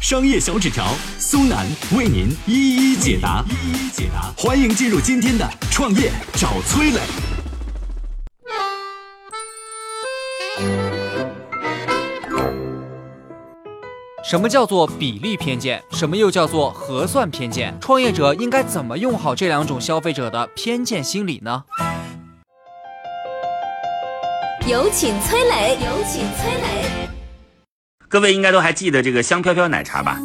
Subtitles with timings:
[0.00, 4.32] 商业小纸条苏南为您一一解答，一一解答。
[4.34, 7.00] 欢迎进入今天的创业找崔磊。
[14.24, 15.82] 什么叫做比例偏见？
[15.90, 17.76] 什么又叫做核算偏见？
[17.78, 21.64] 创业者应该怎么用好这两种消费者的偏见心理呢？
[24.66, 27.19] 有请崔磊，有请崔磊。
[28.10, 30.18] 各位应该都还记得这个香飘飘奶茶吧？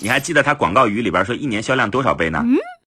[0.00, 2.44] 你还记得它广告语里边说一年销量多少杯呢？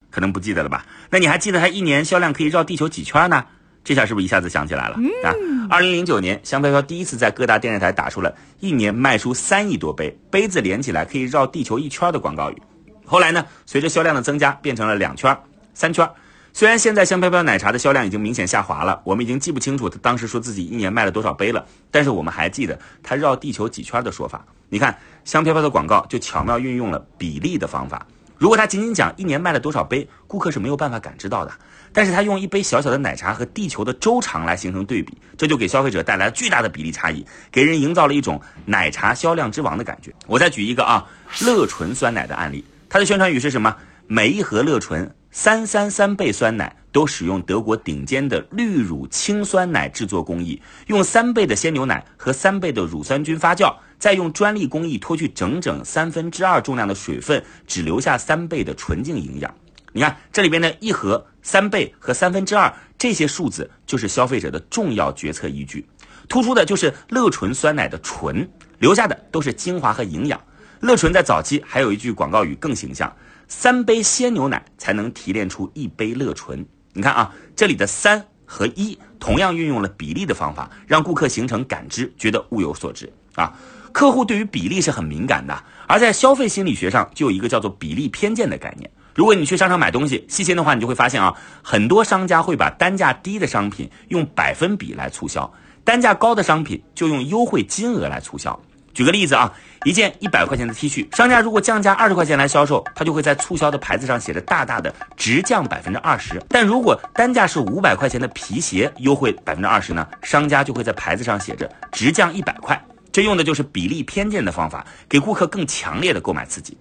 [0.09, 0.85] 可能不记得了吧？
[1.09, 3.45] 那你还记得它一年销量可以绕地球几圈呢？
[3.85, 5.31] 这下是不是一下子想起来了啊？
[5.69, 12.61] 二零零九年，香飘飘第一次在各大电视台打出了一年卖出三亿多杯，杯子连起来可以绕地球一圈的广告语。
[13.05, 15.33] 后来呢，随着销量的增加，变成了两圈、
[15.73, 16.05] 三圈。
[16.53, 24.45] 虽然现在香飘飘奶茶的销量已经明显下滑了，我们已经记不清楚他当时说自己一年卖了多少杯了，但是我们还记得他绕地球几圈的说法。
[24.69, 28.05] 你看，香飘飘的广告就巧妙运用了比例的方法。
[28.37, 31.51] 如果他仅仅讲一年卖了多少杯，顾客是没有办法感知到的。
[31.93, 40.11] 但是他用一杯小小的奶茶和地球的周长来形成对比，这就给消费者带来了巨大的比例差异，给人营造了一种奶茶销量之王的感觉。
[40.25, 41.05] 我再举一个啊，
[41.41, 43.75] 乐纯酸奶的案例，它的宣传语是什么？
[44.07, 53.73] 每一盒乐纯三三三倍酸奶都使用德国顶尖的绿乳清酸奶制作工艺，用三倍的鲜牛奶和三倍的乳酸菌发酵。
[53.97, 59.53] 再用专利工艺脱去整整三分之二重量的水分，只留下三倍的纯净营养。
[59.93, 65.87] 你看这里边的一盒三倍和三分之二这些数字，就是消费者的重要决策依据。
[66.27, 68.49] 突出的就是乐纯酸奶的纯，
[68.79, 70.41] 留下的都是精华和营养。
[70.81, 73.15] 乐纯在早期还有一句广告语更形象：
[73.47, 76.65] 三杯鲜牛奶才能提炼出一杯乐纯。
[76.93, 83.53] 你看啊，这里的三和一同样运用了比例的方法，让顾客形成感知，觉得物有所值啊。
[83.91, 88.89] 客户对于比例是很敏感的，而在消费心理学上就有一个叫做比例偏见的概念。
[89.13, 91.31] 如果你去商场买东西，细心的话，你就会发现啊，
[91.61, 95.53] 很多商家会把单价低的商品用百分比来促销，
[95.83, 98.59] 单价高的商品就用优惠金额来促销。
[98.93, 99.51] 举个例子啊，
[99.85, 106.41] 一件一百块钱的 T 恤，商家如果降价二十块钱来销售，他就会在促销的牌子上写着大大的直降百分之二十。
[106.49, 112.79] 但如果单价是五百块钱的皮鞋，优惠百分之二十呢，商家就会在牌子上写着直降一百块。
[113.11, 116.77] 这用的就是比例偏见的方法，给顾客更强烈的购买刺激。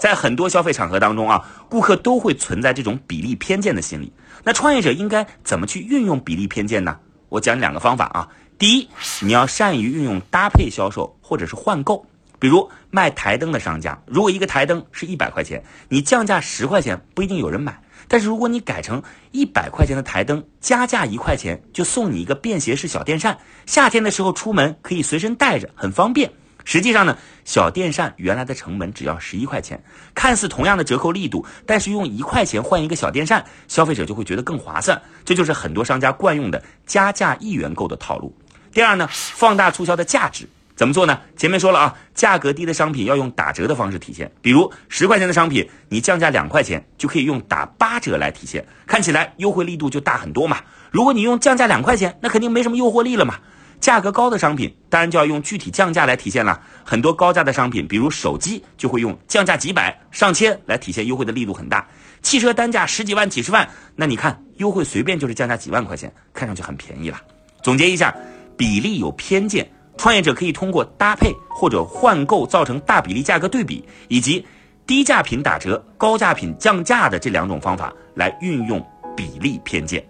[0.00, 4.12] 在很多消费场合当中啊，顾客都会存在这种比例偏见的心理。
[4.44, 6.96] 那创业者应该怎么去运用比例偏见呢？
[7.28, 8.28] 我讲两个方法啊。
[8.58, 8.88] 第一，
[9.20, 12.04] 你要善于运用搭配销售或者是换购。
[12.40, 17.80] 比如卖台灯的商家，如果一个台灯是一百块钱，你降价十块钱，不一定有人买。
[18.08, 26.32] 但是如果你改成一百块钱的台灯，加价一块钱就送你一个便携式小电扇，夏天的时候出门可以随身带着，很方便。
[26.64, 29.82] 实际上呢，小电扇原来的成本只要十一块钱，
[30.14, 35.00] 看似同样的折扣力度，但是用一块钱换一个小电扇，消费者就会觉得更划算。
[35.24, 38.36] 这就是很多商家惯用的加价一元购的套路。
[38.72, 40.48] 第二呢，放大促销的价值。
[40.76, 41.18] 怎么做呢？
[41.36, 50.58] 前面说了啊，价格低的商品要用打折的方式体现，比如十块钱的商品，你降价两块钱就可以用打八折来体现，看起来优惠力度就大很多嘛。
[50.92, 53.34] 如果你用降价两块钱，那肯定没什么诱惑力了嘛。
[53.80, 56.60] 价格高的商品当然就要用具体降价来体现了。
[56.84, 61.84] 很多高价的商品，比如手机，就会用降价几百、上千来体现优惠的力度很大。
[62.22, 67.20] 汽车单价十几万、几十万，那你看优惠随便就是降价几万块钱，看上去很便宜了。
[67.62, 68.14] 总结一下，
[68.58, 69.66] 比例有偏见。
[69.96, 74.44] 创业者可以通过搭配或者换购造成大比例价格对比，以及
[74.84, 78.84] 低价品打折、高价品降价的这两种方法来运用
[79.16, 80.04] 比例偏见。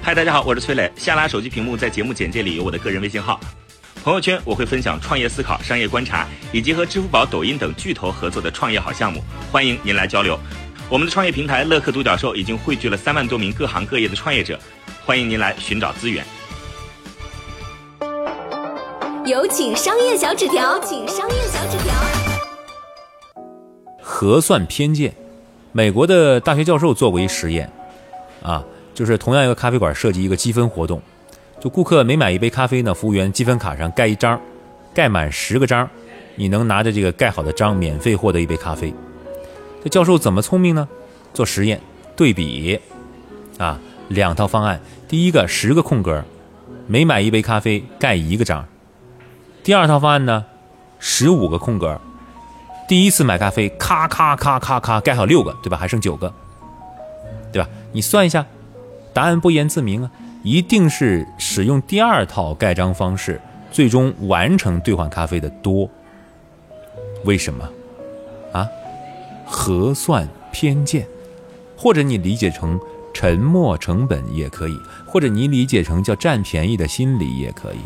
[0.00, 0.90] 嗨，大家好，我是崔磊。
[0.94, 3.40] 下拉手机屏幕，在节目简介里有我的个人微信号。
[4.04, 9.20] 朋友圈我会分享创业思考、商业观察，以及和支付宝、抖音等巨头合作的创业好项目，
[9.50, 10.38] 欢迎您来交流。
[10.88, 14.56] 我们的创业平台乐客独角兽已经汇聚了三万多名各行各业的创业者。
[15.04, 16.24] 欢迎您来寻找资源。
[19.24, 21.92] 有请商业小纸条，请商业小纸条。
[24.00, 25.12] 核算偏见，
[25.72, 27.68] 美国的大学教授做过一实验，
[28.40, 31.02] 啊，就是同样一个咖啡馆设计一个积分活动，
[31.60, 34.40] 就顾客每买一杯咖啡呢，服务员积分卡上盖一章，
[34.94, 35.90] 盖满十个章，
[36.36, 38.94] 你能拿着这个盖好的章免费获得一杯咖啡。
[39.88, 40.88] 教授怎么聪明呢？
[41.32, 41.80] 做实验
[42.16, 42.80] 对比，
[43.58, 43.78] 啊，
[44.08, 44.80] 两套方案。
[45.06, 46.24] 第一个十个空格，
[46.86, 48.66] 每买一杯咖啡盖一个章。
[49.62, 50.44] 第二套方案呢，
[50.98, 52.00] 十五个空格，
[52.88, 55.76] 第一次买咖啡咔咔咔咔咔盖好六个，对吧？
[55.76, 56.32] 还剩九个，
[57.52, 57.68] 对吧？
[57.92, 58.46] 你算一下，
[59.12, 60.10] 答案不言自明啊，
[60.42, 63.40] 一定是使用第二套盖章方式，
[63.70, 65.88] 最终完成兑换咖啡的多。
[67.24, 67.68] 为什么？
[68.52, 68.66] 啊？
[69.46, 71.06] 核算偏见，
[71.76, 72.78] 或者你理解成
[73.14, 74.76] 沉没成本也可以，
[75.06, 77.78] 或者你理解成叫占便宜的心理也可以。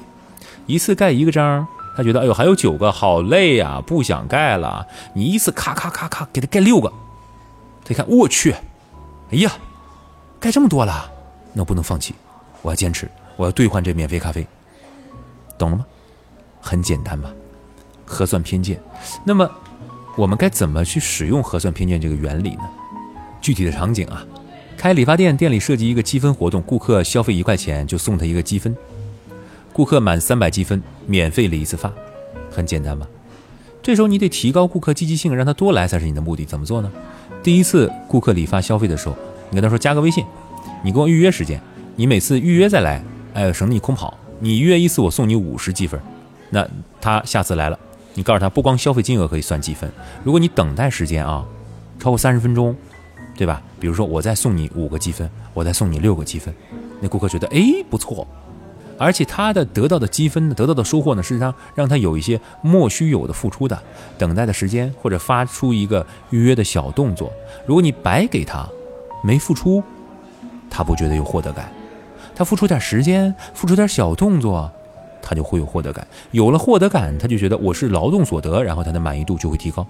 [0.66, 1.66] 一次盖一个章，
[1.96, 4.86] 他觉得哎呦还有九个，好累呀，不想盖了。
[5.14, 6.92] 你一次咔咔咔咔给他盖六个，
[7.84, 8.52] 他一看我去，
[9.30, 9.52] 哎呀，
[10.40, 11.10] 盖这么多了，
[11.52, 12.14] 那不能放弃，
[12.62, 14.46] 我要坚持，我要兑换这免费咖啡，
[15.58, 15.84] 懂了吗？
[16.60, 17.30] 很简单吧？
[18.04, 18.80] 核算偏见。
[19.24, 19.50] 那么。
[20.20, 22.68] 我们该怎么去使用核算偏见这个原理呢？
[23.40, 24.22] 具体的场景啊，
[24.76, 28.76] 开理发店，店里设计一个积分活动，顾客消费一块钱就送他一个积分，
[29.72, 31.90] 顾客满三百积分免费理一次发，
[32.50, 33.08] 很简单吧？
[33.82, 36.44] 这时候你得提高顾客积极性，让他多来才是你的目的。
[36.44, 36.92] 怎么做呢？
[37.42, 39.16] 第一次顾客理发消费的时候，
[39.48, 40.22] 你跟他说加个微信，
[40.84, 41.58] 你跟我预约时间，
[41.96, 43.02] 你每次预约再来，
[43.32, 44.18] 哎，省得你空跑。
[44.38, 45.98] 你预约一次我送你五十积分，
[46.50, 46.68] 那
[47.00, 47.78] 他下次来了。
[48.20, 49.90] 你告诉他，不光消费金额可以算积分，
[50.22, 51.42] 如果你等待时间啊
[51.98, 52.76] 超过三十分钟，
[53.34, 53.62] 对吧？
[53.80, 56.54] 比如说我再送你五个积分，我再送你六个积分，
[57.00, 58.28] 那顾客觉得哎不错，
[58.98, 63.82] 而且他的得到的积分、得到的收获呢，实际上让他有一些莫须有的付出的
[64.18, 67.32] 等待的时间，或者发出一个预约的小动作。
[67.64, 68.68] 如果你白给他，
[69.24, 69.82] 没付出，
[70.68, 71.72] 他不觉得有获得感，
[72.34, 74.70] 他付出点时间，付出点小动作。
[75.22, 79.86] 他就会有获得感，有了获得感，他就觉得我是劳动所得，然后他的满意度就会提高。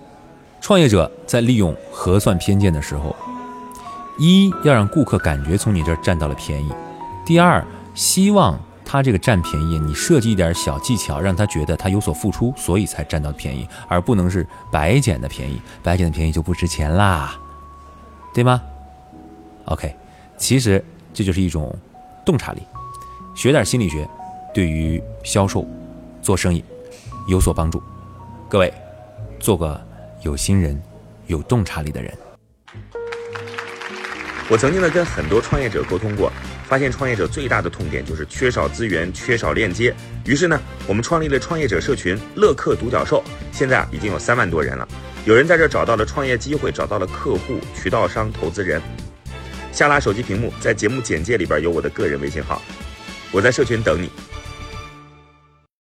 [0.61, 3.17] 创业者在利用核算偏见的时候，
[4.19, 6.69] 一要让顾客感觉从你这儿占到了便宜；
[7.25, 15.61] 第二，希望他这个占便宜，你设计一点小技巧，让他觉得他有所付出，所以才占到便宜，而不能是白捡的便宜。
[15.83, 17.35] 白捡的便宜就不值钱啦，
[18.35, 18.61] 对吗
[19.65, 19.97] ？OK，
[20.37, 20.85] 其实
[21.15, 21.75] 这就是一种
[22.27, 22.63] 洞察力，
[23.35, 24.07] 学点心理学。
[24.53, 25.67] 对于销售、
[26.21, 26.65] 做生意
[27.29, 27.83] 有所帮助。
[28.49, 28.73] 各位，
[29.39, 29.81] 做个
[30.23, 30.81] 有心人、
[31.27, 32.13] 有洞察力的人。
[34.49, 36.33] 我曾经呢跟很多创业者沟通过，
[36.67, 39.95] 发现创业者最大的痛点就是缺少资源、缺少链接。
[40.25, 43.23] 于是呢，我们创立了创业者社群“乐客独角兽”，
[43.53, 44.89] 现在啊已经有三万多人了。
[45.25, 48.83] 有人在这找到了创业机会，找到了客户、渠道商、投资人。
[49.71, 52.61] 下拉手机屏幕，在节目简介里边有我的个人微信号，
[53.31, 54.11] 我在社群等你。